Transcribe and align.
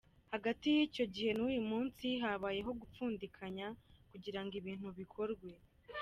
Hagati 0.33 0.65
y’icyo 0.75 1.05
gihe 1.13 1.31
n’uyu 1.37 1.61
munsi, 1.69 2.05
habayeho 2.23 2.71
gupfundikanya 2.81 3.67
kugira 4.11 4.39
ngo 4.43 4.53
ibintu 4.61 4.87
bikorwe. 4.99 5.49